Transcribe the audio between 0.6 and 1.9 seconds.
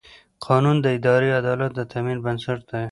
د اداري عدالت د